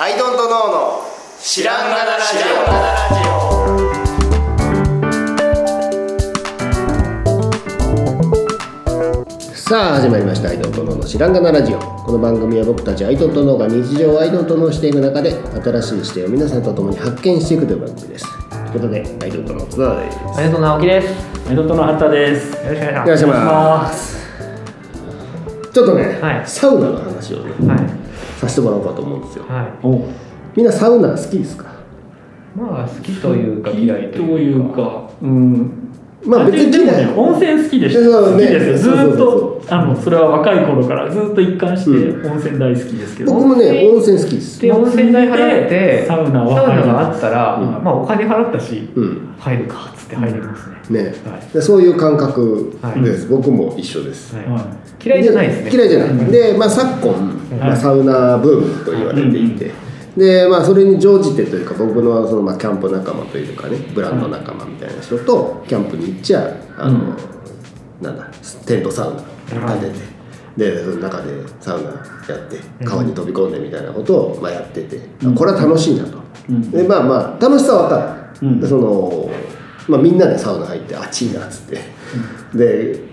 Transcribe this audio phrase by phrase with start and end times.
[0.00, 1.00] アイドントノーの
[1.40, 2.36] 知らんがなラジ
[9.44, 9.52] オ。
[9.52, 15.34] さあ始まりました「アイドントノーの知らんがなラジオ」この番組は僕たちアイドントノーが日常をアイドントノーしていく中で
[15.64, 18.26] 新しい視点を皆さんと共に発見していくという番組です。
[18.50, 20.18] ということでアイドントノー津田です。
[20.36, 21.06] ありがとう直樹です。
[21.06, 21.12] よ
[21.50, 22.52] 江戸との畑です。
[22.52, 23.34] ろしくお願いします。
[23.34, 23.46] お願いし
[23.90, 24.18] ます。
[25.72, 26.42] ちょっとね、はい。
[26.46, 27.68] サウナの話をね。
[27.68, 27.97] はい
[28.38, 29.86] させてもらおうかと思うんですよはい。
[29.86, 30.04] お、
[30.56, 31.66] みんなサウナ好きですか？
[32.56, 34.66] まあ好きというか嫌いとというか。
[34.68, 35.72] いうか、うん。
[36.28, 38.96] まあ別にでもね、温泉好きでしそうね好きですよ。
[38.96, 43.32] ずーっとあのそれは若い頃からずっと一貫して温泉大好きですけど。
[43.32, 44.60] 僕もね温泉好きです。
[44.60, 47.82] で温泉代払ってサウナはサウナがあったら、うん。
[47.82, 49.34] まあお金払ったし、うん。
[49.38, 51.02] 入るかっつって入れますね。
[51.02, 51.54] ね、はい。
[51.54, 53.00] でそういう感覚はい。
[53.00, 54.46] です、僕も一緒です、はい。
[54.46, 54.66] は
[55.02, 55.70] 嫌いじゃないですね。
[55.72, 56.30] 嫌いじゃない、うん。
[56.30, 59.70] で、まあ、昨今、まあ、サウナブームと言われていて、
[60.18, 67.16] でまあそれに乗じてというか僕のその、まあ、キャンプ仲間というかねブランド仲間みたいな人とキャンプに行っちゃあの、うん。
[68.02, 68.28] なんだ
[68.66, 69.98] テントサウナ立て
[70.56, 71.90] て、でその中でサウナ
[72.34, 75.34] やって川に飛び込んでみたいなことを、まあ、やってて、うん。
[75.34, 76.70] これは楽しいなと、うん。
[76.70, 78.60] でまあまあ楽しさは分かる、うん。
[78.60, 79.30] でその、
[79.88, 81.80] まあ、みんなでサウナ入って暑いなっつって、
[82.54, 83.07] で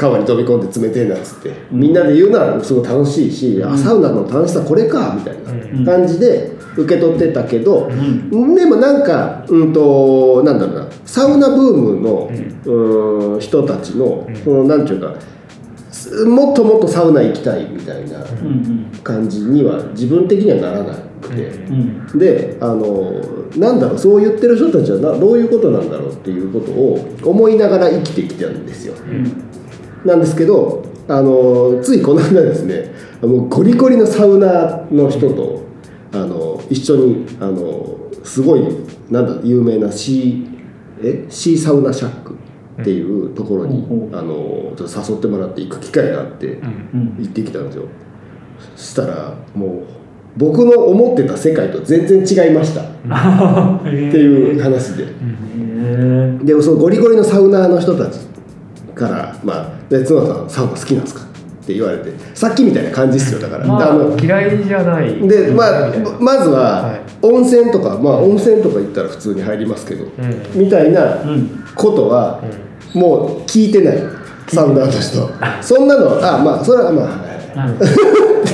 [0.00, 5.36] 川に飛び込んで冷てえなっつって、みんなで言うのはすごい楽しいし、あサウナの楽しさこれかみたい
[5.84, 8.54] な感じで受け取ってたけど、ん。
[8.54, 12.30] でもなんかうんとなんだろうなサウナブームの、
[12.64, 15.14] うーん人たちの、そのなんていうか
[15.90, 18.46] すもっともっとサウナ行きたいみたいなうん。
[18.46, 21.42] うん感じには自分的にはならなくて。
[21.44, 22.18] うん。
[22.18, 23.20] であの
[23.56, 28.94] なんだろうそう言ってる人たちはなどういうことなんだろうっていうことを思いながら生きてきてるんですよ。
[30.04, 35.62] なんですけどあのついこの間ですねもうゴリゴリのサウナの人と
[36.12, 38.60] あの一緒にあのすごい
[39.10, 40.60] なんだ有名なシー
[41.02, 41.26] え？
[41.28, 42.36] シーサウナシャック
[42.80, 44.16] っていうところに、うん。
[44.16, 46.46] あのちょっと誘ってもらって行く機会があって。
[46.46, 47.16] うん。
[47.18, 47.84] 行ってきたんですよ。
[48.76, 49.86] そしたらもう
[50.36, 52.82] 僕の思ってた世界と全然違いました。
[52.84, 58.18] っっていう話で、へでそのゴリゴリのサウナーの人たち
[59.00, 61.22] から「まあ、で角田さんサウナ好きなんですか?」
[61.62, 65.28] って言われてさっきみたいな感じっすよだから、まであのあ嫌いじゃない。
[65.28, 67.00] でまあまずははい。
[67.22, 70.60] 温泉とかまあ温泉とか行ったら普通に入りますけど、うん。
[70.60, 71.50] みたいなうん。
[71.74, 72.40] ことは
[72.94, 73.98] もう聞いてない
[74.48, 75.28] サウナーの人。
[75.60, 77.04] そんなのあまあそれはまあ
[77.60, 77.66] は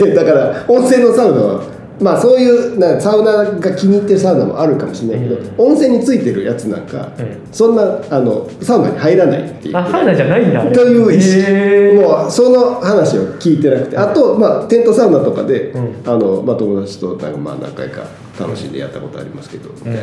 [0.08, 1.60] いだから温泉のサウナは
[2.00, 7.48] まあそういうなサウナが気に入ってるサウナもあるかもしれないけど、温泉についてるやつなんか、うん。
[7.50, 9.76] そんなあのサウナに入らないっていう。
[9.76, 10.70] あサウナじゃないんだ。
[10.70, 12.00] という意識、へー。
[12.00, 16.02] もうその話を聞いてなくてあと、まあ、テントサウナとかで、うん。
[16.04, 18.02] あのまあ、友達となんかまあ何回か
[18.38, 19.98] 楽しんでやったことありますけど、うんうん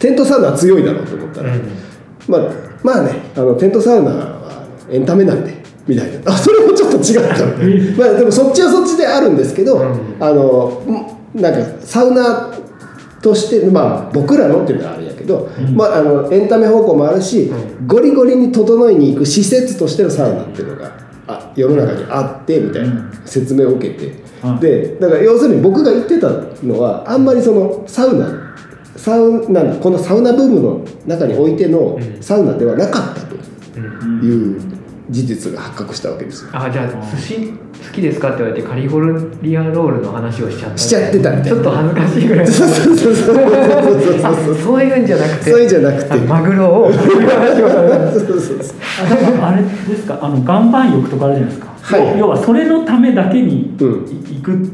[0.00, 1.62] テントサウナは強いだろうと思ったら、うん
[2.28, 2.40] まあ
[2.82, 6.32] まあねあのテントサウナはエンタメなんでみたいな。
[6.32, 7.44] あそれもちょっと違った。
[7.98, 10.16] まあでもそっちはそっちであるんですけど、うん。
[10.18, 12.52] あのんなんかサウナ
[13.22, 17.50] としてまあ僕らのっていうのはあれやけど、まあ、あのエンタメ方向もあるし、
[17.86, 20.92] ゴリゴリに整いに行く施設としてのサウナっていうのが
[21.26, 24.60] あ世の中にあってみたいな説明を受けて、うん。
[24.60, 26.30] でだから要するに僕が言ってた
[26.62, 28.54] のはあんまりそのサウナ
[28.96, 33.34] サウなんだこのサウナブームの中においてのサウナではなかったと
[34.24, 34.60] いう
[35.10, 36.50] 事実が発覚したわけですよ。
[36.52, 37.52] あじゃあ寿司
[37.86, 38.30] 好きですか？
[38.30, 41.44] って言われてカリフォルニアロールの話をしちゃったしちゃってたみたいな。
[41.48, 42.46] ちょっと恥ずかしいぐらい。
[42.46, 43.42] そうそうそうそうそうそ
[44.12, 44.34] うあ
[44.64, 47.14] そういうんじゃなくてそういうんじゃなくてあマグロをそうそ
[48.34, 48.66] うそう
[49.42, 54.70] あれですかあの岩盤浴とかあるじゃないですか、はい要はそれのためだけにうん行く、う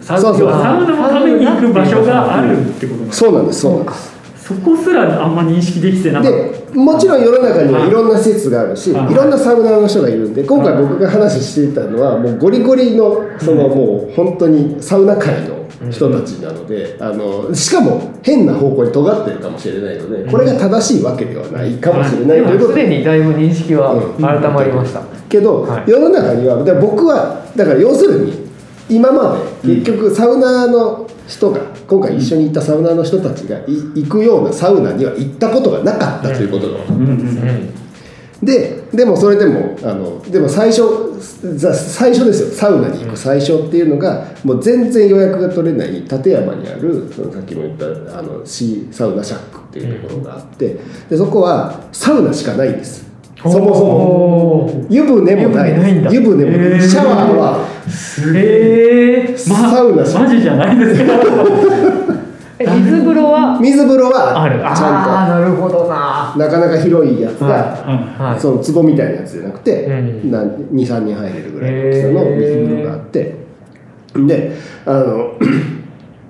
[0.00, 4.15] そう要はサウナのために行く場所があるってことなんですそうなんですそうなんです
[4.46, 6.38] そこすらあんま認識できてなかった。
[6.72, 9.14] でもちろん世の中にはいろんな施設があるしいはい。
[9.14, 24.14] ろんなサウナーの人がいるんで今回僕が話していたのはもうゴリゴリのそのもう本当にサウナ界の人たちなのであのしかも変な方向に尖ってるかもしれないのでこれが正しいわけではないかもしれないということすでにだいぶ認識はうん。
[24.16, 25.90] 改まりました、けど、はい。
[25.90, 28.45] 世の中にはで僕はだから要するに
[28.88, 37.74] 今まで結局サウナーの人が今回一緒に行ったサウナーの人たちがい行くようなサウナには行ったことがなかったということが分かるうんうんうん。
[38.42, 40.82] ででもそれでもあのでも最初
[41.56, 42.50] ざ最初ですよ。
[42.50, 50.76] サウナに行く最初っていうのがもう全然予約が取れない立山にあるそのさっきも言ったあのシーサウナシャックっていうところがあって
[51.08, 53.05] でそこはサウナしかないんです
[53.42, 54.86] そもそも。
[54.88, 56.80] 湯船もない湯船ないんだ湯船もない。
[56.80, 57.66] シャワーは。
[57.88, 60.02] すげえ、ま、サウナ。
[60.20, 61.04] マジじゃないです
[62.58, 63.58] 水風呂は？
[63.60, 64.58] 水風呂はある。
[64.58, 66.30] ちああゃなるほどな。
[66.30, 67.54] んとなかなか広いやつが、は
[68.18, 68.30] い。
[68.30, 68.40] はい。
[68.40, 70.30] その壺みたいなやつじゃなくて、うん。
[70.30, 73.34] な23人入れるぐらいの大きさの水風呂があって。
[74.26, 74.52] で
[74.86, 75.34] あの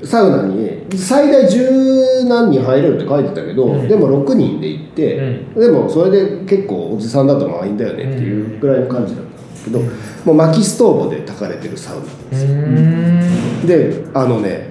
[0.07, 3.89] サウナに最大十何人入れるって書いてたけど、うん。
[3.89, 9.81] でも6人で行って、でもそれで結構おじさんだとまあいいんだよねっていうぐらいの感じだったんですけど、
[10.25, 13.67] もう薪ストーブで炊かれてるサウナなんですよ。
[13.67, 14.71] であのね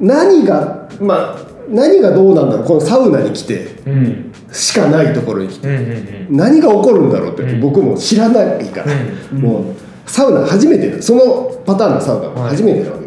[0.00, 1.38] 何がまあ
[1.68, 4.32] 何がどうなんだろうこのサウナに来てうん。
[4.52, 6.36] しかないところに来てうんうんうん。
[6.36, 7.60] 何が起こるんだろうってうん。
[7.60, 8.92] 僕も知らないから、
[9.32, 9.38] うん。
[9.38, 9.64] もう
[10.10, 13.05] サウナ初めてそのパターンのサウナが初めてなわけ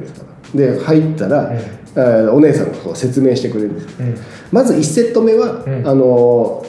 [0.54, 3.88] で入ったら、うんえーお姉さんがこう説明してくれるんです。
[4.00, 4.16] うん
[4.52, 6.66] まず1セット目は、うんあの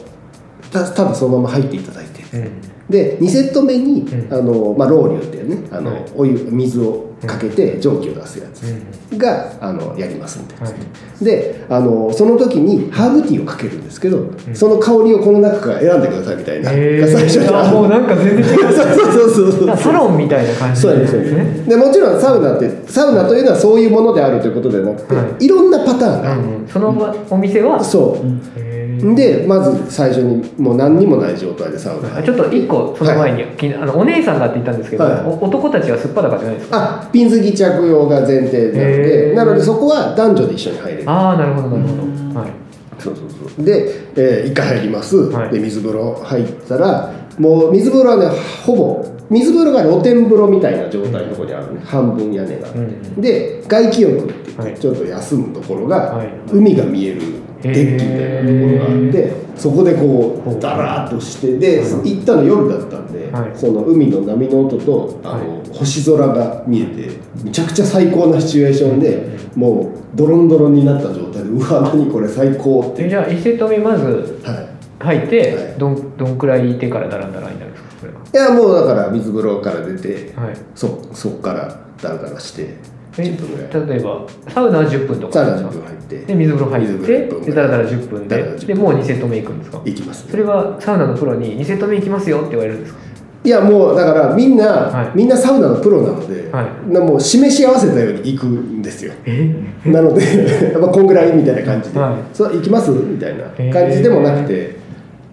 [0.72, 2.50] たただそのまま入っていただいて、うん
[2.90, 4.34] で2セット目に、うん。
[4.34, 6.04] あのまあ、ロウリュっていうねあの、はい。
[6.16, 8.64] お湯水をかけて蒸気を出すやつ
[9.12, 9.18] うん。
[9.18, 11.24] が、あのやりますんで、はい。
[11.24, 14.54] であのその時にハーブティーをかけるんですけど、ん。
[14.54, 18.72] その香りをこの中から選んでくださいみたいな、へが最初にもうなんか全然違う。
[18.74, 21.64] そうそうそうそうサロンみたいな感じそうですね。
[21.68, 25.46] でもちろんサウナってサウナというのはそういうものであるということではなくて、、はい。
[25.46, 26.68] ろんなパターンがうんうん。
[26.68, 28.58] そのお店はそう。
[28.58, 28.69] へー
[29.14, 35.22] でまず最初にもう何にもない状態でサウナあちょっと一個その前に、きあのお姉さんがって言ったんですけど、はい。
[35.24, 37.00] お男たちはすっぱだかじゃないですか。
[37.02, 41.10] あピンズギ着用が前提なのでなのでそこは男女で一緒に入れる。
[41.10, 41.96] ああなるほどなるほ
[42.34, 42.50] ど、はい。
[42.98, 43.64] そうそうそう。
[43.64, 45.50] で、えー一回入ります、はい。
[45.50, 48.28] で水風呂入ったらもう水風呂はね
[48.64, 56.28] ほぼ水風呂が露天風呂みたいな状態のところにあるね、半分屋根が、うんで外気浴ってちょっと休むところが、はい。
[56.52, 57.22] 海が見える
[57.62, 60.00] デッキみたいなところがあってそこでこ
[60.44, 60.56] ほう。
[60.56, 62.16] うダラーっとしてで、はい。
[62.16, 63.52] 行ったの夜だったんで、はい。
[63.54, 65.68] その海の波の音とあの、はい。
[65.70, 67.10] 星空が見えて
[67.44, 73.04] めちゃくちゃ最高なシチュエーションで、もうドロンドロンになった状態でうわ何これ最高って。
[73.04, 74.68] えじゃあ1セット目まずはい。
[75.04, 75.74] 入って、はい。
[75.78, 80.56] どんどんくらいいてからダラダラになるんですかこれはいやもうだから水風呂から出て、はい。
[80.74, 82.78] そそこからダラダラしてえ
[83.22, 83.88] 10分ぐらい。
[83.88, 86.92] 例えばサウナは10分とかサウナ10分入ってで水風呂入って。
[86.92, 88.66] 1分でダラダラ10分ダラダラ10分。
[88.66, 89.80] ででもう2セット目行くんですか？
[89.84, 90.26] 行きます。
[90.30, 93.00] それはサウナのプロに2セット目行きますよって言われるんですか？
[93.42, 95.10] いやもうだからみんな、はい。
[95.14, 99.14] みんなサウナのプロなので、はなもう示し合わせたように行くんですよ。
[99.24, 99.54] え？
[99.86, 100.22] なので
[100.78, 102.14] まあこんぐらいみたいな感じで「はい。
[102.36, 104.76] そう行きます?」みたいな感じでもなくて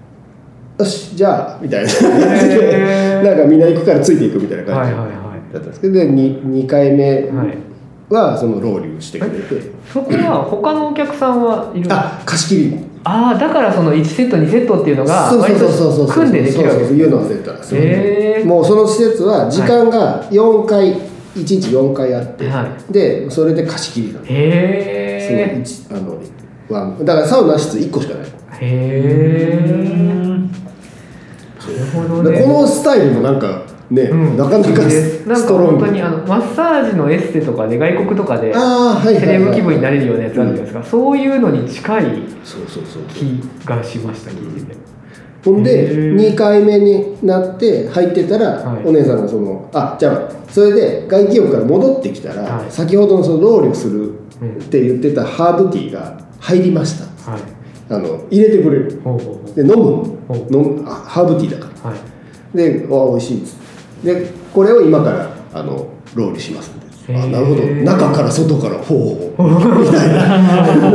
[0.80, 1.89] 「よしじゃあ」みたいな。
[1.92, 7.25] 感じでなんかみんな行くからついていくみたいな感じだったんですけどで 2, 2回目
[8.09, 12.77] はいはそのロウリュしてくれてそこは他のお客さんはいるあ貸し切り。
[13.04, 16.07] ああだからその1セット2セットっていうのがそうそうそうそうそう。
[16.07, 18.45] 組んでできるわけですそうそういうのは絶対へー。
[18.45, 21.01] もうその施設は時間が4回、1
[21.36, 26.18] 日4回あって、はでそれで貸し切りなの、へえその一あの
[26.69, 28.27] ワンだからサウナ室1個しかない。
[28.27, 28.30] へ
[28.62, 29.68] え
[31.94, 32.38] なるほどね。
[32.38, 34.38] でこのスタイルもなんかね、うん。
[34.38, 42.04] なかなかなんか本当にあのマッサージのエステとかで外国とかでセレブ気分になれるようなやつあるじゃないですか、そういうのに近い
[42.44, 44.78] そうそうそう気がしました聞いてて。
[45.45, 46.16] ほんでへー。
[46.16, 48.86] 2回目になって入ってたら、はい。
[48.86, 52.72] お姉さんがそのあじゃあそれで外気浴から戻ってきたら、はい。
[52.72, 54.12] 先ほどのそのロウリュする
[54.42, 54.57] うん。
[54.57, 57.32] って言ってたハーブティーが入りました。
[57.32, 57.41] はい。
[57.89, 59.01] あの入れてくれる。
[59.56, 59.75] で飲む。
[60.27, 60.53] ほう。
[60.53, 60.84] 飲む。
[60.86, 61.91] あハーブティーだから。
[61.91, 62.00] はい。
[62.56, 63.66] で「あ美味しい」っつって
[64.04, 66.88] でこれを今からあのロウリュしますんで。
[67.16, 67.63] あなるほど。
[67.63, 69.42] 中から外からほう
[69.82, 70.92] みたいな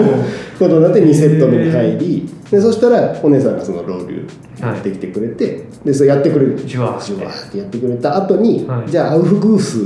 [0.58, 4.28] ことになって2セット目に入りでそしたらお姉さんがそのロウリュ
[4.60, 6.56] やってきてくれて、でそれやってくれる。
[6.64, 7.06] ジュワーって。
[7.06, 8.90] ジュワーってやってくれた後に、はい。
[8.90, 9.78] じゃあアウフグース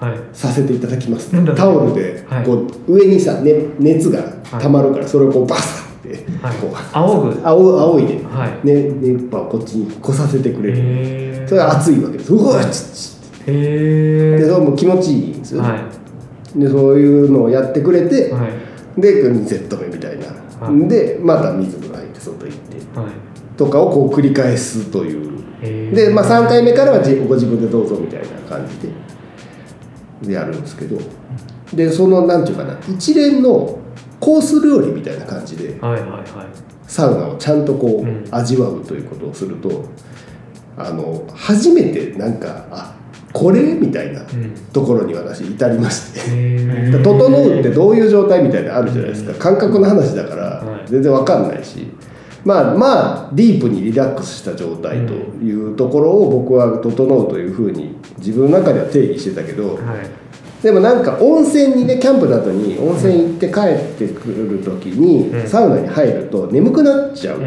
[0.00, 0.18] はい。
[0.32, 1.34] させていただきます。
[1.34, 1.56] なんだろう。
[1.58, 2.44] タオルではい。
[2.46, 4.22] こう上にさ、ね、熱が
[4.58, 6.56] たまるからそれをこうバサッてはい。
[6.56, 7.46] こう仰ぐ。
[7.46, 8.66] 青青いで、はい。
[8.66, 10.78] ね、熱波をこっちに来させてくれる。
[10.78, 12.34] へそれが熱いわけです。
[12.34, 13.44] うわっつって。
[13.46, 15.88] えでそれも気持ちいいんですよ、は
[16.54, 19.00] でそういうのをやってくれて、いはい。
[19.00, 20.26] で2セット目みたいな、
[20.60, 20.88] はい。
[20.88, 23.00] でまた水風呂入って外行って。
[23.00, 23.10] はい。
[23.56, 25.38] とかをこう繰り返すという。
[25.94, 28.92] で、まあ、3回目からはじご自分でどうぞみたいな感じで。
[30.22, 30.98] でやるんですけど。
[31.72, 32.78] でそのなんていうかな。
[32.88, 33.78] 一連の
[34.20, 35.78] コース料理みたいな感じで。
[35.80, 36.24] はいはいはい。
[36.86, 38.28] サウナをちゃんとこう、うん。
[38.30, 39.86] 味わうということをすると
[40.78, 42.94] あの初めてなんかあ
[43.32, 43.62] これ？
[43.74, 44.26] みたいなうん。
[44.72, 46.20] ところに私至りまして。
[47.02, 49.32] 整うってどういう状態みたいなのあるじゃないですか。
[49.34, 50.90] 感覚の話だからはい。
[50.90, 51.88] 全然わかんないし。
[52.44, 55.12] まあまあディープにリラックスした状態と
[55.44, 59.76] いうところを僕は整うというふうに自分の中では定義してたけど、はい。
[60.62, 65.46] でもなんか温泉にねキャンプの後に温泉行って帰ってくる時にうん。
[65.46, 67.38] サウナに入ると眠くなっちゃう、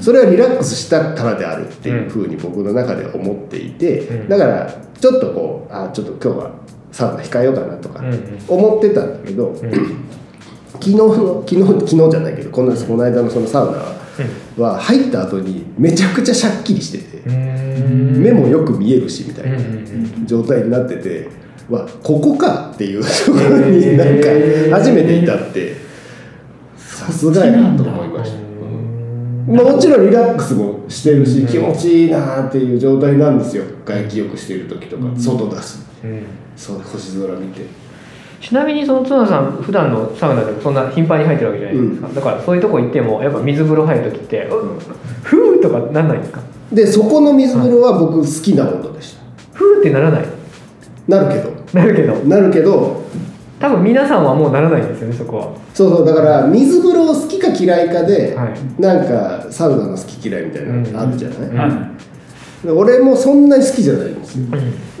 [0.00, 4.28] それはリラックスしたからであるっていうふうに僕の中では思っていて、うん。
[4.28, 6.50] だからちょっとこうあちょっと今日は
[6.92, 8.02] サウナ控えようかなとか
[8.48, 9.54] 思ってたんだけど、
[10.72, 13.72] 昨日の昨日昨日じゃないけどこのこの間のそのサウ
[14.56, 18.22] ナは入った後にめちゃくちゃシャッキリしてて、うん。
[18.22, 19.58] 目もよく見えるしみたいな
[20.26, 21.28] 状態になってて、
[21.68, 25.76] わここかっていうところになんか初めて至って
[26.76, 28.01] さすがやなと思
[29.46, 31.46] もちろんリラックスもしてるしうん。
[31.46, 33.64] 気持ちいいなっていう状態なんですよ。
[33.84, 35.16] 外気浴してる時とかうん。
[35.18, 36.22] 外だしうん。
[36.56, 37.62] そう星空見て。
[38.40, 44.80] ちなみにその角田さん普段のサウナでもそんな頻繁に入ってるわけじゃないですか、だからそういうとこ行ってもやっぱ水風呂入る時って「う
[45.22, 46.40] ふー」とかなんないですか？
[46.72, 49.16] でそこの水風呂は僕好きな温度でし
[49.54, 50.24] ふーってならない？
[51.08, 51.52] たなるけど。
[51.72, 52.14] なるけど。
[52.14, 53.02] なるけど
[53.62, 55.54] 多分皆さんはもうならないんですよねそこは。
[55.72, 58.82] そうそうだから水風呂好きか嫌いかで、はい。
[58.82, 61.56] なんかサウナの好き嫌いみたいなのあるじゃない、うん。
[61.56, 61.70] はい
[62.64, 64.46] で俺もそんなに好きじゃないんですよ。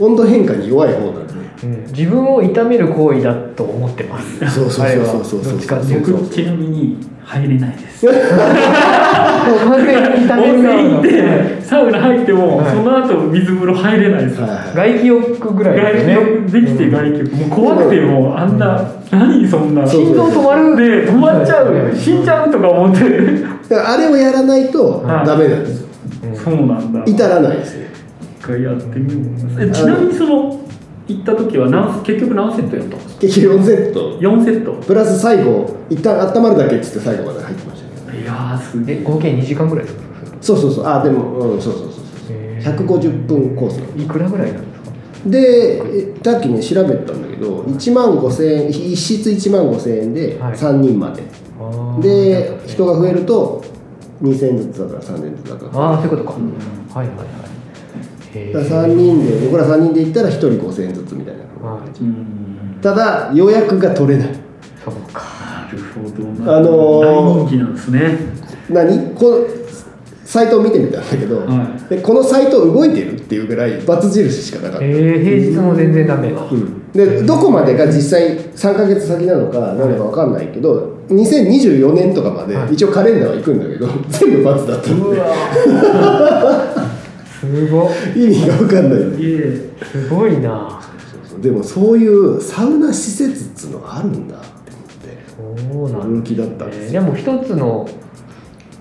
[0.00, 1.34] 温度変化に弱い方なんで。
[1.62, 1.84] うん。
[1.92, 4.38] 自分を痛める行為だと思ってます。
[4.50, 5.44] そうそうあれはそうそう。
[5.44, 6.12] そうどっちかっていうと。
[6.12, 8.06] 僕ちなみに入れないです。
[8.06, 9.11] 完全に痛める
[9.50, 12.76] 温泉行ってサウナ入っても、はい。
[12.76, 19.86] その後水風呂入れないです、外気浴ぐらい外気ですよね浴できて外気浴、もう怖くてもあんな、何そんな。
[19.86, 20.76] 心臓止まる。
[20.76, 23.00] で止まっちゃうよ死んじゃうとか思って。
[23.68, 25.26] だからあれをやらないとはい。
[25.26, 25.88] ダメなんですよ。
[26.44, 27.02] そうなんだ。
[27.06, 27.86] 至らないですね
[28.40, 29.62] 一回やってみよう。
[29.62, 30.60] えちなみにその
[31.08, 33.20] 行った時は何結局何セットやったんですか？
[33.20, 34.18] 結局4セット。
[34.18, 34.72] 4セット。
[34.72, 37.81] プラス最後一旦温まるだけっつって最後まで入ってました
[38.58, 38.96] すげえ。
[39.00, 40.02] え合計2時間ぐらいですか？
[40.40, 40.86] そうそうそう。
[40.86, 41.92] あでも、うん、そうそうそう。
[42.26, 44.82] そうへー150分コースいくらぐらいなんです
[45.24, 45.30] か？
[45.30, 50.52] でえさっきね調べたんだけど1万5000円一室1万5000円ではい。
[50.54, 51.22] 3人まで、
[51.60, 53.62] あーで人が増えると
[54.22, 55.80] 2000円ずつだから3000円ずつだから。
[55.84, 57.26] ああそういうことか、はいはいはい。
[58.34, 61.68] へだから3人で僕ら3人で行ったら1人5000円ずつみたいな。
[61.70, 62.00] はい。
[62.00, 62.26] うん。
[62.82, 64.28] ただ予約が取れない。
[64.84, 65.22] そうか。
[65.64, 66.56] なるほどな。
[66.58, 68.18] あのー大人気なんですね
[68.72, 69.14] 何？
[69.14, 69.62] この
[70.32, 76.90] サイトを見てみたんだけど、はでこのサイト動いてるっていうぐらいバツ印しかなかった、えー、平日も全然ダメうん。
[76.92, 82.72] でどこまでが実際3ヶ月先なのかなのか分かんないけど2024年とかまではい。
[82.72, 85.02] 一応カレンダーは行くんだけど 全部バツだったんで。
[85.02, 85.34] うわ
[87.42, 89.00] すごい意味が分かんない。
[89.84, 90.80] すごいな。
[91.42, 94.72] でもそういうサウナ施設っつうのあるんだって
[95.76, 95.90] 思って。
[95.90, 97.86] そうなん驚きだったんですえーでも一つの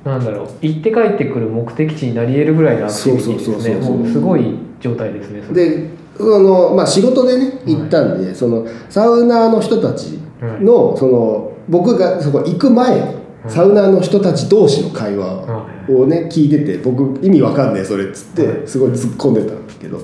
[0.03, 3.81] なんだろう行って帰ってくる目的地になり得るぐらいのアクティビティですね。
[3.81, 5.89] そうすごい状態ですねで
[6.19, 18.61] あの、まあ、仕事でね行ったんで、そのサウナーの人たちの,、その僕がそこ行く前にサウナーの人たち同士の会話をね聞いてて僕意味わかんねえそれっつっはい。
[18.61, 19.99] てすごい突っ込んでたんだけど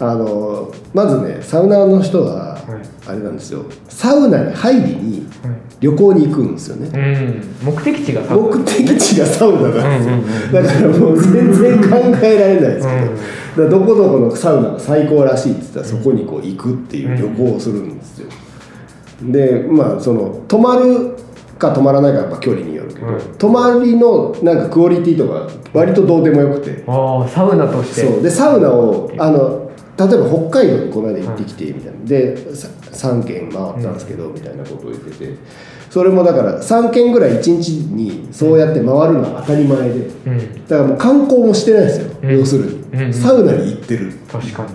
[0.00, 3.64] あのまずねサウナーの人ははいあれなんですよ。
[3.88, 6.88] サウナに入りにはい旅行に行くんですよね。
[7.62, 7.74] うん。
[7.74, 13.20] 目的地が多分目的地がサウナなんですよ、うんうんうんだからもう全然考えられないですけど、だか
[13.56, 18.28] らどこどこのサウナが最高らしいって言ったらそこにこう行くっていう旅行をするんですよ、
[19.22, 21.16] でまあその泊まる
[21.58, 23.20] か泊まらないかやっぱ距離によるけど、うん。
[23.36, 28.00] 泊まりのなんかクオリティとか割とどうでもよくて、ああサウナとして。
[28.06, 28.22] そう。
[28.22, 35.34] でサウナをあの例えば北海道にこの間行ってきてみたいな、でさ3軒回ったんですけど、みたいなことを言ってて。
[35.90, 40.10] それもだから3軒ぐらい1日にそうやって回るのは当たり前で。
[40.26, 40.66] うん。
[40.66, 42.38] だからもう観光もしてないですよ、うん。
[42.38, 43.12] 要するに、うんうん。
[43.12, 44.12] サウナに行ってる。
[44.30, 44.68] 確かに。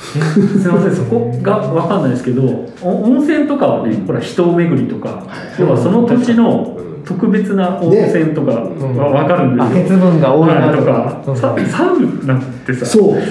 [0.00, 2.42] すみませんそこが分かんないですけど
[2.82, 5.24] お温泉とかはねほら人巡りとか
[5.56, 6.90] 要はその土地のうん。
[7.04, 8.76] 特別な温泉とかはうん。
[8.96, 10.76] 分かるんですよ、あ鉄分が多いなはい。
[10.76, 13.22] ととかかさサウナってさそう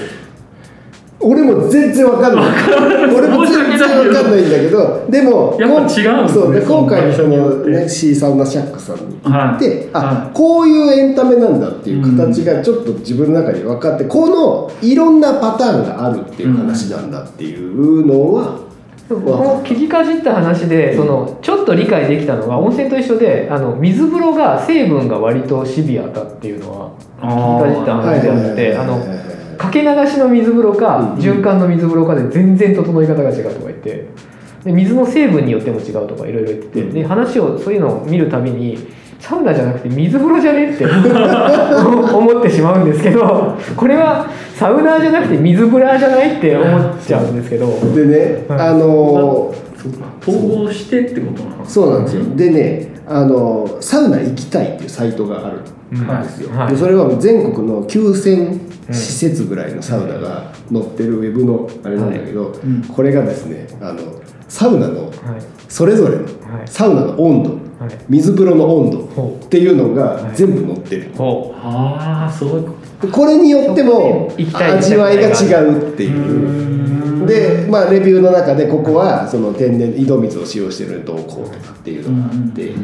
[1.22, 2.44] 俺も全然わかんない。
[3.14, 6.42] 俺も全然わかんないんだけどでもやっぱ違うんですね。
[6.42, 9.88] そうで今回そのねシーサウナシャックさんに行って、はい。
[9.92, 10.30] あ、はい。
[10.32, 18.69] こういうエンタメなんだっていう形がちょっと自分の中に分かって、このいろんなパターンがあるっていう話なんだっていうのは、
[19.10, 31.18] この聞きかじった話でそのちょっと理解できたのが温泉と一緒であの水風呂が成分が割とシビアだっていうのは聞きかじった話であってあのかけ流しの水風呂かうん。
[31.18, 34.06] 循環の水風呂かで全然整い方が違うとか言って
[34.64, 38.78] で水の成分によっても違うとかいろいろ言っててで話をそういうのを見るたびに
[39.20, 40.84] サウナじゃなくて水風呂じゃねって。
[42.20, 47.66] 思ってしまうんですけどこれはサウナーじゃなくて水風呂じゃないって思っちゃうんですけど。
[47.94, 48.58] でね、はい。
[48.60, 50.10] あのそうか。
[50.20, 52.24] 統合してってことなのそうなんですよ。
[52.34, 56.72] でねあのサウナ行きたいっていうサイトがあるんですよ、はい。
[56.72, 62.82] でそれは全国の9000施設ぐらいのサウナが載ってるウェブのあれなんだけど、ん。
[62.82, 64.00] これがですねあの
[64.48, 65.12] サウナのはい
[65.70, 66.18] それぞれ
[66.66, 67.60] サウナの温度、はい。
[68.08, 77.26] 水風呂の温度ほっていうのが全部載ってる、ほああそういうこれによっても味わいが違うっていう。
[77.26, 82.74] でまあレビューの中でここはその天然井戸水を使用してるのどうこうとかっていうのがあって、っ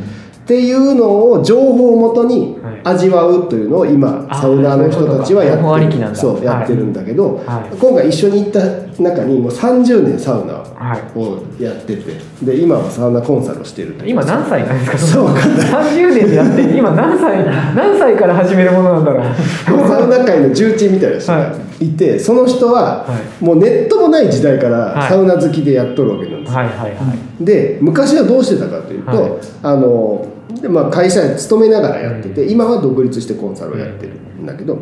[0.47, 2.81] ていうのを情報をもとにはい。
[2.85, 6.15] 味わうというのを今あサウナーの人たちはやってる。
[6.15, 7.77] そうやってるんだけど、はい。
[7.77, 8.61] 今回一緒に行った
[8.99, 11.19] 中にもう30年サウナはい。
[11.19, 14.99] をやっててで今はサウナコンサルをしてる今何歳なんですか？
[14.99, 15.69] そうわかんない。
[15.69, 17.45] 30年でやって今何歳？
[17.75, 19.89] 何歳から始めるものなんだろう？
[19.89, 21.91] サウナ界の重鎮みたいな人がい。
[21.97, 23.07] て、その人はは
[23.41, 25.09] もうネットもない時代からはい。
[25.09, 27.45] サウナ好きでやっとるわけなんですよ、はいはいはい。
[27.45, 29.33] で昔はどうしてたかというと、はい。
[29.63, 30.27] あの
[30.61, 34.79] でまあ、会社に勤めながらやってて、今は独立してコンサルをやってるんだけど、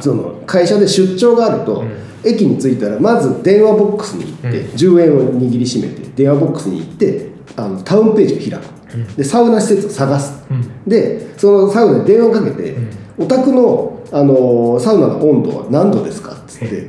[0.00, 1.90] その会社で出張があると、うん。
[2.22, 4.66] 駅に着いたらまず電話ボックスに行って、うん。
[4.74, 10.64] 10円を握りしめて電話ボックスに行ってあのタウンページを開く、でサウナ施設を探す、うん。
[10.86, 12.76] でそのサウナに電話をかけて
[13.18, 16.88] 「お宅の、あのサウナの温度は何度ですか?」っつって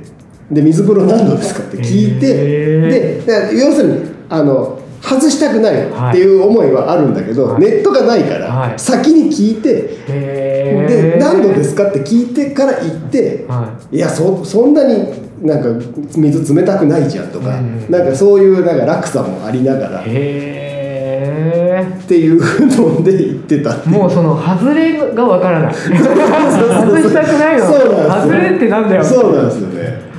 [0.51, 3.99] で水風呂何度ですかって聞いてで要するに
[4.29, 4.80] あの
[5.11, 7.61] 外したくないっていう思いはあるんだけど、はい。
[7.61, 8.79] ネットがないから、はい。
[8.79, 13.97] 先に聞いてへでー何度ですかって聞いてから行って、はい。
[13.97, 15.05] やそそんなに
[15.41, 15.69] なんか
[16.15, 17.85] 水冷たくないじゃんとか、うん。
[17.89, 23.75] なんかそういうなんか落差もありながらっへていうので行ってた。
[23.89, 25.73] もうその外れがわからない。
[25.73, 27.65] 外したくないの。
[27.65, 29.03] 外れってなんだよ。
[29.03, 30.11] そうなんですよね。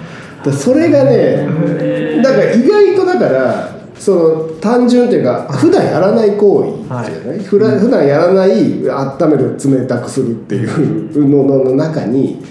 [0.51, 12.45] それがねだから意外とだからその単純というか普段やらない行為じゃない、普段普段やらない温める冷たくするっていうのの中に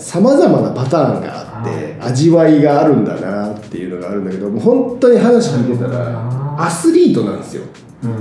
[0.00, 7.62] さまざまなパターンがあって、味わいがあるんだなっていうのがあるんだけどもう本当に話聞いてたらアスリートなんですよ。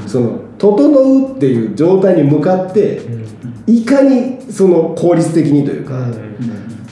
[0.06, 3.02] その整うっていう状態に向かって
[3.66, 5.98] いかにその効率的にというか、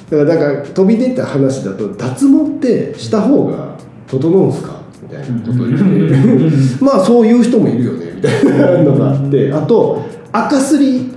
[0.10, 4.79] だからだから飛び出た話だと脱毛ってした方が整うんすか？
[5.10, 11.12] みたいなことを言って まあそういう人もいるよねみたいなのがあってあと赤すり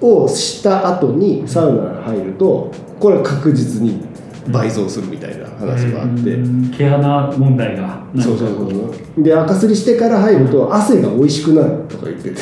[0.00, 4.00] をした後にサウナに入るとこれは確実に
[4.48, 6.38] 倍増するみたいな話があって。
[6.76, 8.76] 毛穴問題がそうそうそうそ
[9.20, 9.22] う。
[9.22, 12.40] で赤すりしてから入ると汗が美味しくなるとか言ってて。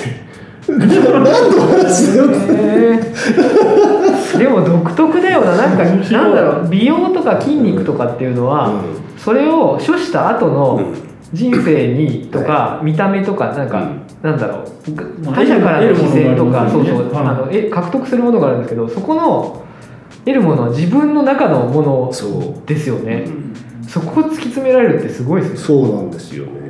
[0.71, 2.29] 何の話だよ
[4.39, 5.57] でも独特だよな。
[5.57, 6.69] なんかなんだろう。
[6.71, 8.83] 美容とか筋肉とかっていうのは、
[9.23, 10.95] それを処した後の
[11.33, 15.25] 人生にとか見た目とかなんか、なんだろう。
[15.25, 19.65] まあ他者からの視線とか、そうそう、あのえ獲得するものがあるんですけどそこの
[20.25, 22.67] 得るものは自分の中のものそう。
[22.67, 23.27] ですよね、
[23.87, 25.59] そこを突き詰められるってすごいですね。
[25.59, 26.61] そうなんですよね。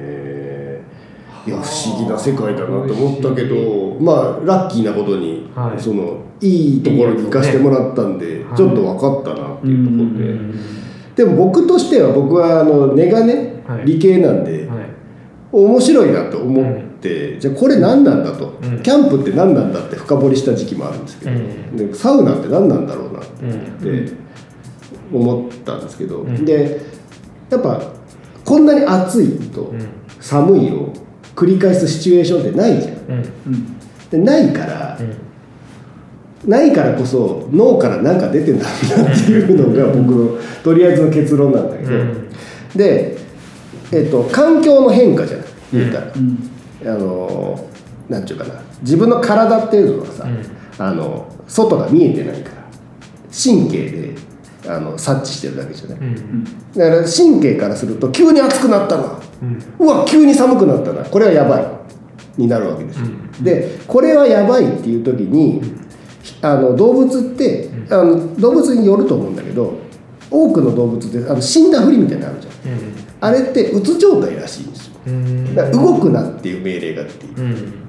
[1.46, 5.80] いや不思議な世界だなと思ったけどまあラッキーなことに、はい。
[5.80, 8.56] そのいいところに行かせてもらったんで、はい。
[8.56, 10.79] ちょっと分かったなっていうところで、うん
[11.20, 13.84] でも僕としては僕はあの根がね、はい。
[13.84, 14.86] 理系なんで、はい。
[15.52, 18.82] 面白いなと思って、じゃあこれ何なんだと、うん。
[18.82, 21.76] キャンプって何なんだって深掘りした時期もあるんですけど、うん。
[21.76, 24.06] でサウナって何なんだろうなっうん。
[24.06, 24.12] て
[25.12, 26.42] 思ったんですけど、ん。
[26.46, 26.80] で
[27.50, 27.82] やっぱ
[28.46, 29.88] こんなに暑いとうん。
[30.20, 30.90] 寒いを
[31.36, 32.94] 繰り返すシチュエーションってないじゃん。
[32.94, 33.32] うん。
[33.46, 33.76] うん。
[34.08, 34.98] でないから、
[36.46, 42.30] ないからこそ脳から何か出てんだろうなっていうのが僕のとりあえずの結論なんだけど、うん。
[42.74, 43.18] で、
[43.92, 46.50] えっと環境の変化じゃない言ったら、うん。
[46.82, 47.68] あの
[48.08, 48.60] なんていうかな。
[48.82, 50.42] 自分の体っていうのはさ、うん。
[50.78, 52.60] あの外が見えてないから。
[53.32, 54.14] 神経で
[54.66, 56.44] あの察知してるだけじゃない、うん。
[56.44, 56.50] だ
[56.90, 59.20] から神経からすると急に暑くなったな。
[59.42, 59.62] うん。
[59.78, 61.04] うわ急に寒くなったな。
[61.04, 61.80] これはやばい。
[62.36, 63.06] になるわけですよ、
[63.42, 65.60] でこれはやばいっていう時に
[66.42, 69.74] あの動物ってあの動物によると思うんだけど
[70.30, 72.54] 多くの動物ってあの死んだふりみたいなのあるじゃん。
[73.22, 74.94] あれってうつ状態らしいんですよ。
[75.06, 75.54] うん。
[75.54, 77.26] だから動くなっていう命令があって。
[77.26, 77.80] うん。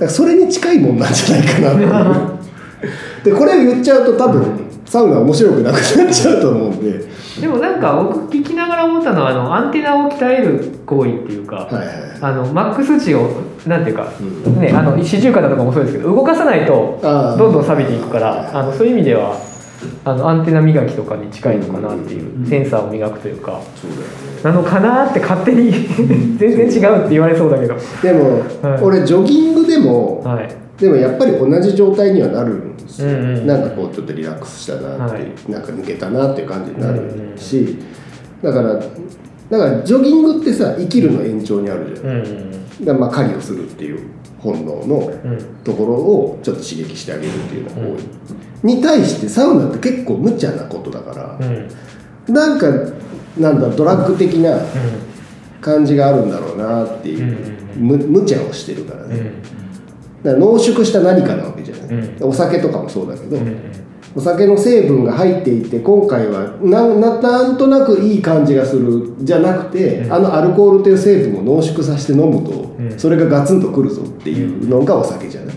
[0.00, 2.40] からそれに近いもんなんじゃないかな
[3.22, 4.42] でこれを言っちゃうと多分
[4.86, 7.04] サウナ面白くなくなっちゃうと思うんで
[7.40, 12.18] でもなんか僕聞きながら思ったのはあのアンテナを鍛える行為っていうか、はいはいはい。
[12.20, 14.60] あのマックス値をなんていうか、うん。
[14.60, 19.36] ねあの四十肩とかもそうですけど動かさないとどんどん錆びていくからあのそういう意味では
[20.04, 22.46] あのアンテナ磨きとかに近いのかなっていう、うん。
[22.46, 25.70] センサーを磨くというかそうなのかなって勝手に
[26.38, 27.74] 全然違うって言われそうだけど。
[28.02, 28.82] でも、はい。
[28.82, 33.46] 俺ジョギングでもはいでもやっぱり同じ状態にはなるんですよ、うんうん。
[33.46, 35.50] なんかこうちょっとリラックスしたなって、はい。
[35.50, 37.38] なんか抜けたなっていう感じになるうんうん。
[37.38, 37.76] し、
[38.42, 38.84] だからだか
[39.50, 42.50] らジョギングってさ生きるの延長にあるじゃん、うんうん
[42.84, 48.02] だまあ狩りをするっていう本能のうんところをちょっと刺激してあげるっていうのが多い、
[48.62, 51.50] に対してサウナって結構無茶なことだからう、
[52.30, 52.32] ん。
[52.32, 52.66] なんか
[53.38, 54.60] なんだドラッグ的なう
[55.60, 59.32] 感じがあるんだろうなっていう、うんむ無茶をしてるからね、んうん
[60.22, 63.80] だから濃縮した何かなわけじゃない、うお酒とかもそうだけど、うん
[64.14, 70.12] お酒の成分が入っていて今回はなんななんとなくいい感じがするじゃなくて、うん。
[70.12, 72.98] あのアルコールという成分を濃縮させて飲むと、うん。
[72.98, 75.56] それがガツンとくるぞっていうのがお酒じゃない。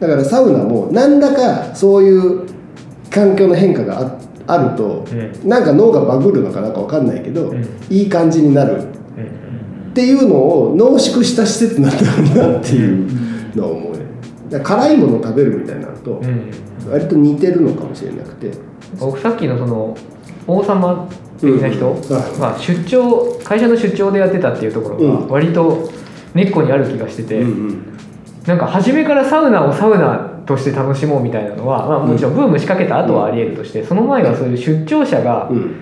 [0.00, 2.46] だからサウナも何らかそういう
[3.10, 5.06] 環境の変化がああると、
[5.44, 7.64] うなんか脳がバグるのかなんか分かんないけど、うん。
[7.90, 8.74] いい感じになる。
[8.74, 8.80] うん。
[8.80, 11.98] っていうのを濃縮した施設なんだ
[12.40, 13.93] ろうなっていうのを思う
[14.50, 16.20] 辛いものを食べるみたいになると、
[16.90, 18.50] 割と似てるのかもしれなくて。
[18.98, 19.96] 僕さっきのその
[20.46, 21.08] 王様
[21.40, 22.40] 的な人うんはい。
[22.40, 25.28] が出張会社の出張でやってたっていうところがうん。
[25.28, 25.90] 割と
[26.34, 27.98] 根っこにある気がしてて、うんうん。
[28.46, 35.74] なんか初めからサウナをサウナとして楽しもうみたいなのは、まあ、もちろんブーム仕掛けた後はありえるとして、その前はそういう出張者が、うん。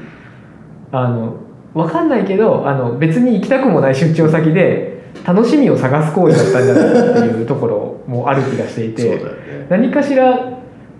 [0.93, 1.37] あの
[1.75, 9.67] 分かんないけどあの別に行きたくもない出張先で楽しみを探す行為だったんじゃないかっていうところもある気がしていてよね。
[9.69, 10.39] 何かしら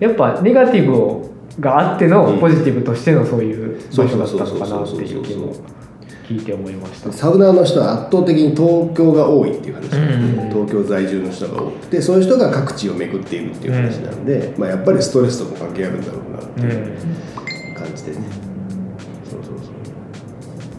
[0.01, 2.41] やっぱネガティブをがあってのうん。
[2.41, 5.55] ポジティブとしてのそういう場所だったのかなっていう気も
[6.29, 7.13] 聞いて思いました。
[7.13, 10.45] サウナーの人は圧倒的に東京が多いっていう話なんで、うんうん。
[10.47, 17.75] うん東京在住の人が多くてそういう人が各地を巡っているっていう話なんで、まあ、やっぱりストレスとも関係あるんだろうなってういうん。
[17.75, 18.19] 感じでね、
[19.25, 19.73] そうそうそう。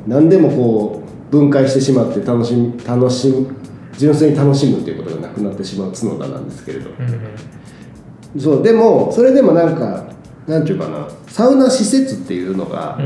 [0.07, 3.47] 何でもこう分解してしまって楽しみ楽しむ
[3.97, 6.89] 純粋に楽しむっていうことがなくなってしまう角田なんですけれど。
[6.89, 7.05] うん
[8.35, 8.41] うん。
[8.41, 10.05] そうでもそれでもなんか
[10.47, 12.99] なんていうかなサウナ施設っていうのが、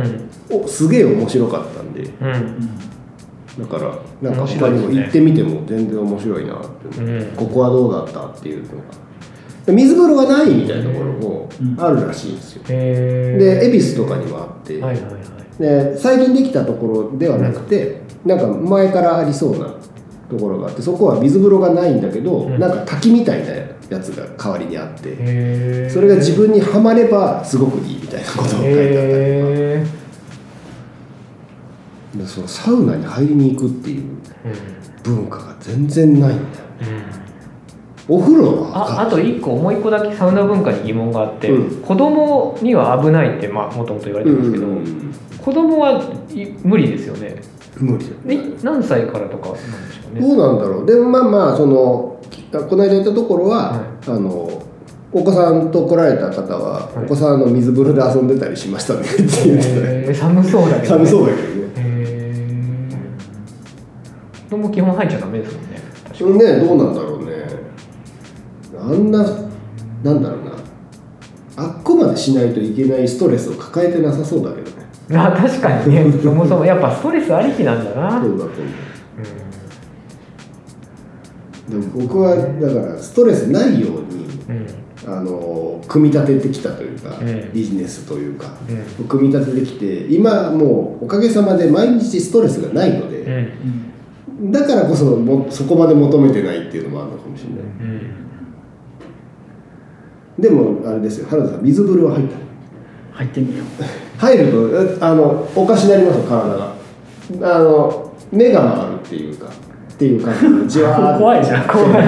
[0.50, 2.02] おすげえ面白かったんで。
[2.04, 2.28] うん。
[2.28, 2.69] うん
[3.58, 7.36] だからなんか他にも行ってみても全然面白いなって、うん。
[7.36, 9.08] ここはどうだったっていうのが。
[9.73, 14.82] 水風呂がないみたいなところもあるらしいんですよ、で恵比寿とかにもあって、
[15.60, 19.77] で最近できたところではなくて、なんか前からありそうな
[20.30, 22.60] ところがあってそこは水風呂がないんだけど、うん。
[22.60, 29.18] なんか滝みたいなやつが代わりにあって、それが自分にはまればすごくいいみたいなことを書いてあった
[29.80, 29.98] りとか。
[32.26, 34.04] そのサウナに入りに行くっていう
[35.04, 36.66] 文化が全然ないんだよ。
[38.10, 38.16] うん。
[38.16, 41.82] お風呂はああと一個もう一個だけサウナ文化に疑問があって、うん。
[41.82, 45.13] 子供には危ないってまあもともと言われてますけど、うん
[45.48, 47.42] 子供はい無理ですよね
[47.80, 49.62] 無理だよえね何歳からとかなんで
[49.94, 50.22] しょうね？
[50.22, 50.86] どうなんだろう。
[50.86, 52.20] でもまあまあその
[52.52, 54.10] この間行ったところは、はい。
[54.10, 54.63] あの
[55.12, 57.06] お子さんと来られた方は、はい。
[57.06, 59.62] お子さんの水風呂で遊んでたりしましたねって言っ
[60.06, 61.54] て寒そうだけど、寒ね、そうだけどね。
[61.56, 62.90] へえ
[64.50, 65.82] 子供基本入っちゃダメですもんね。
[66.04, 67.32] 確かねどうなんだろうね。
[68.80, 69.24] あんな
[70.04, 70.52] なんだろうな。
[71.58, 74.77] あっこまでしないといけないストレスを抱えてなさそうだけど
[75.13, 76.12] あ確かにね。
[76.22, 78.56] そもそもやっぱストレスありきなんだな、そうだと思う。
[81.70, 82.43] でも僕はだ
[82.74, 84.58] からストレスないようにうん。
[84.58, 87.54] うんあの組み立ててきたというか、うん。
[87.54, 88.52] ビジネスというか、
[89.00, 93.22] う組み立ててきて今もうおかげさまで毎日ストレスがないので、
[94.39, 94.52] うん。
[94.52, 97.62] だからこそもそこまで求めてないっていうのもあるのかもしれない。
[97.62, 97.65] う
[100.39, 100.41] ん。
[100.41, 101.28] でもあれですよ。
[101.30, 102.36] 原田さん水風呂は入った
[103.13, 103.67] 入ってみよう
[104.18, 106.76] 入るとえあのおかしになりますよ体が。
[107.56, 110.42] あの目が回るっていうかっていう感じ。
[110.64, 112.04] でじわーっと 怖いじゃん怖い。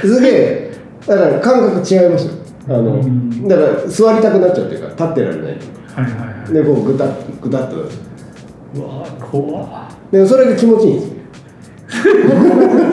[0.00, 0.72] すげえ
[1.06, 2.32] だから感覚違いますよ。
[2.68, 3.46] あの、うん。
[3.46, 6.12] だから座りたくなっちゃうっていうか立ってられないはいはい
[6.44, 6.52] はい。
[6.52, 7.08] でこうグタッ
[7.40, 7.76] グタッと。
[7.76, 9.66] うわ怖っ。
[10.10, 11.16] で それが気持ちいいんですよ。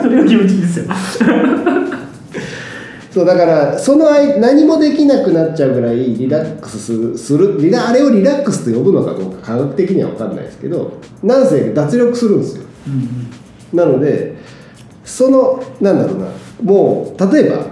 [0.02, 0.86] それが気持ちいいですよ
[3.14, 12.64] そうだからその間何もできなくなっちゃうぐらいリラックスするリラあれをリラックスと呼ぶのかどうか科学的には分かんないですけどなんせ脱力するんですよ。
[12.88, 13.30] うん
[13.72, 14.36] なので
[15.04, 16.26] そのなんだろうな
[16.60, 17.66] もう例えば、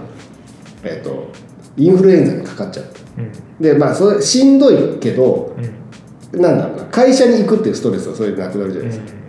[0.83, 1.29] えっと
[1.75, 2.99] インフルエンザにかかっちゃった。
[3.17, 3.31] うん。
[3.59, 6.41] でまあそれしんどいけどうん。
[6.41, 9.22] なんだろうな会社に行くっていうストレスはそれでなくなるじゃないですか、う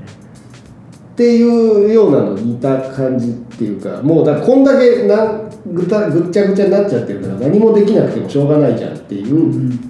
[1.15, 1.43] ってい
[1.87, 9.69] うようなの似た感じっていうかもうだこんだけなぐたぐっちゃぐちゃになっちゃってるから何もできなくてもしょうがないじゃんっていう、うん。
[9.69, 9.81] ん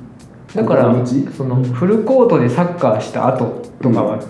[0.55, 0.95] だから
[1.35, 4.21] そのフルコートでサッカーした後とかは、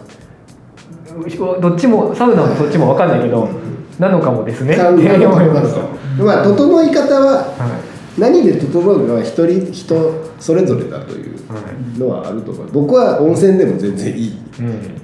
[1.61, 3.49] どっちもサウナもそっちも分かんないけど、
[3.99, 4.77] なのかもですね。
[4.77, 7.81] まあ整い方はは
[8.17, 12.71] 何で整うのは一人人それぞれだというのはあると思う。
[12.73, 15.01] 僕は温泉でも全然いいうん。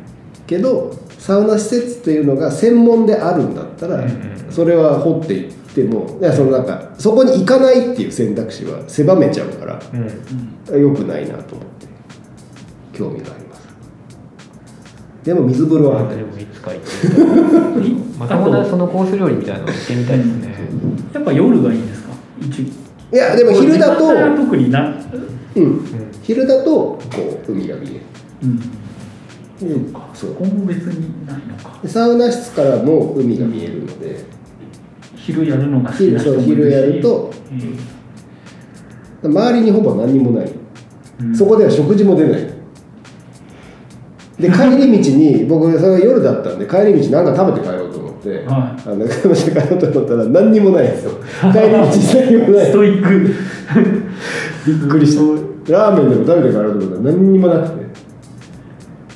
[0.46, 4.02] けどサウナ施設っていうのが専門であるんだったら、
[4.50, 9.80] それは掘っていってもいやそのなんかそこに行かないっていう選択肢は狭めちゃうから
[10.72, 10.80] うん。
[10.80, 11.86] 良くないなと思って
[12.98, 13.60] 興味があります。
[15.24, 16.88] でも水風呂はあでもいつか行って
[18.18, 20.54] またまたそのコース料理みたいなの行ってみたいですね。
[21.12, 22.10] やっぱ夜がいいんですか？
[22.40, 24.94] 一いやでも昼だと、特にな
[25.54, 25.80] うん、うん。
[26.22, 26.98] 昼だとこ
[27.48, 28.00] う海が見え
[28.42, 28.60] うん
[29.68, 29.80] る
[30.14, 30.34] そう。
[30.34, 31.78] ここも別にないのか。
[31.82, 34.40] でサウナ室からも海が見えるので。
[35.16, 36.74] 昼やるのが好き昼な人そう昼もいるし。
[36.74, 37.32] やると。
[39.22, 40.52] 周りにほぼ何にもない、
[41.20, 41.36] うん。
[41.36, 42.60] そこでは食事も出ない。
[44.38, 51.10] で 帰り道に僕それが夜だったんで帰り道なんか食べて帰ろうと思って、はあの食べて帰ろうと思ったら何にもないんですよ。
[51.52, 52.66] 帰り道何にもない。
[52.66, 53.30] ストイック。
[54.66, 55.22] びっくりした。
[55.70, 57.79] ラーメンでも食べて帰ろうと思ったら何にもなくて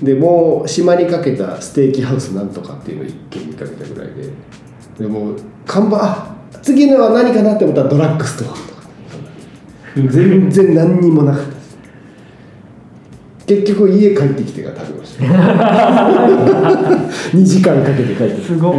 [0.05, 4.31] でもう閉まりかけたステーキハウスなんとかっていうのを一軒見かけたぐらいで
[4.99, 5.37] でもう
[5.67, 8.75] 看板あ次のは何かなって思ったらドラッグストアとか。
[9.95, 11.79] 全然何にもなかったです。
[13.47, 15.25] 結局家帰ってきてから食べました。
[17.37, 18.79] 2時間かけて帰ってきすごい。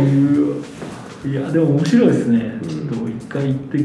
[1.30, 2.60] いやでも面白いですね。
[2.68, 3.78] ちょっと一回行って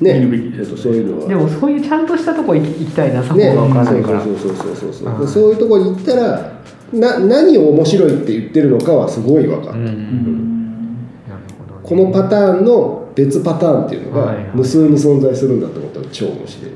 [0.00, 0.20] ね。
[0.20, 1.28] るべきですちょっとそういうのは。
[1.28, 4.22] でもそういうちゃんとしたとこ行き行きたいな、サポね、が分からないから。
[4.22, 6.52] そうそうそうそうそうはいでそういうところに行ったら
[6.92, 9.86] な何を面白いって言ってるのかはすごい分かる、うん。
[9.86, 10.94] うん。
[11.28, 16.72] なるほどねこのパターンの別パターンっていうのが無数に存在するんだと思ったら超面白い。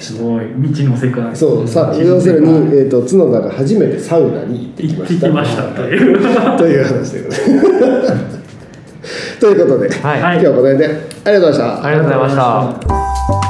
[0.00, 0.46] すごい。
[0.60, 1.34] 未知の世界。
[1.34, 5.26] そうさ未知の要するに、えー、と角田が初めてサウナに行ってき行っました。
[5.26, 6.18] てきましたという。
[6.58, 8.43] という話でございます
[9.40, 10.22] ということで、はい。
[10.22, 10.34] はい。
[10.34, 10.86] 今日はこの辺で
[11.24, 11.84] ありがとうございました。
[11.84, 13.43] ありがとうございました。